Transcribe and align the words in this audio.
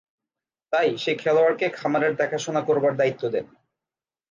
তাই, 0.73 0.89
সে 0.97 1.11
খেলোয়াড়কে 1.15 1.67
খামারের 1.69 2.13
দেখাশোনা 2.15 2.61
করবার 2.61 2.93
দায়িত্ব 2.97 3.23
দেন। 3.29 3.45